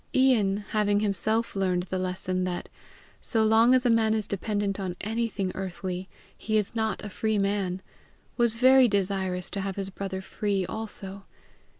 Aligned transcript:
Ian, 0.15 0.65
having 0.71 1.01
himself 1.01 1.55
learned 1.55 1.83
the 1.83 1.99
lesson 1.99 2.43
that, 2.45 2.69
so 3.21 3.43
long 3.43 3.75
as 3.75 3.85
a 3.85 3.89
man 3.91 4.15
is 4.15 4.27
dependent 4.27 4.79
on 4.79 4.95
anything 5.01 5.51
earthly, 5.53 6.09
he 6.35 6.57
is 6.57 6.73
not 6.75 7.05
a 7.05 7.09
free 7.11 7.37
man, 7.37 7.83
was 8.35 8.55
very 8.55 8.87
desirous 8.87 9.51
to 9.51 9.61
have 9.61 9.75
his 9.75 9.91
brother 9.91 10.23
free 10.23 10.65
also. 10.65 11.25